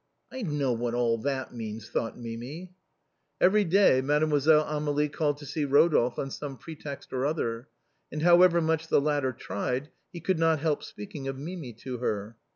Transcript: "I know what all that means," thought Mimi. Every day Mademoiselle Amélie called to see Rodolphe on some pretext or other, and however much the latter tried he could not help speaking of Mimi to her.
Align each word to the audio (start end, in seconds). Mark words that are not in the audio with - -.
"I 0.33 0.41
know 0.41 0.73
what 0.73 0.95
all 0.95 1.19
that 1.19 1.53
means," 1.53 1.87
thought 1.91 2.17
Mimi. 2.17 2.73
Every 3.39 3.63
day 3.63 4.01
Mademoiselle 4.01 4.65
Amélie 4.65 5.13
called 5.13 5.37
to 5.37 5.45
see 5.45 5.63
Rodolphe 5.63 6.17
on 6.19 6.31
some 6.31 6.57
pretext 6.57 7.13
or 7.13 7.23
other, 7.23 7.67
and 8.11 8.23
however 8.23 8.61
much 8.61 8.87
the 8.87 8.99
latter 8.99 9.31
tried 9.31 9.91
he 10.11 10.19
could 10.19 10.39
not 10.39 10.57
help 10.57 10.83
speaking 10.83 11.27
of 11.27 11.37
Mimi 11.37 11.73
to 11.83 11.99
her. 11.99 12.35